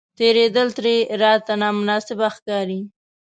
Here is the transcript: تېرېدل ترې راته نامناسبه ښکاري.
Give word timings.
تېرېدل 0.17 0.67
ترې 0.77 0.95
راته 1.21 1.53
نامناسبه 1.61 2.27
ښکاري. 2.35 2.81